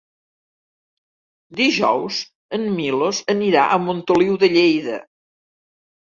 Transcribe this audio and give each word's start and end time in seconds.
Dijous 1.59 2.21
en 2.59 2.65
Milos 2.77 3.19
anirà 3.33 3.65
a 3.67 3.77
Montoliu 3.83 4.39
de 4.45 4.49
Lleida. 4.55 4.97